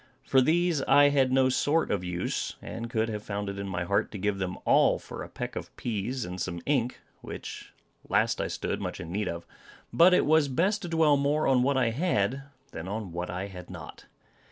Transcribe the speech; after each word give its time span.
For 0.23 0.41
these 0.41 0.81
I 0.87 1.09
had 1.09 1.31
no 1.31 1.47
sort 1.49 1.91
of 1.91 2.03
use, 2.03 2.55
and 2.59 2.89
could 2.89 3.07
have 3.09 3.21
found 3.21 3.49
it 3.49 3.59
in 3.59 3.67
my 3.69 3.83
heart 3.83 4.11
to 4.13 4.17
give 4.17 4.39
them 4.39 4.57
all 4.65 4.97
for 4.97 5.21
a 5.21 5.29
peck 5.29 5.55
of 5.55 5.69
peas 5.77 6.25
and 6.25 6.41
some 6.41 6.59
ink, 6.65 7.01
which 7.21 7.71
last 8.09 8.41
I 8.41 8.47
stood 8.47 8.81
much 8.81 8.99
in 8.99 9.11
need 9.11 9.27
of. 9.29 9.45
But 9.93 10.15
it 10.15 10.25
was 10.25 10.47
best 10.47 10.81
to 10.81 10.87
dwell 10.89 11.17
more 11.17 11.47
on 11.47 11.61
what 11.61 11.77
I 11.77 11.91
had, 11.91 12.41
than 12.71 12.87
on 12.87 13.11
what 13.11 13.29
I 13.29 13.45
had 13.45 13.69
not. 13.69 14.05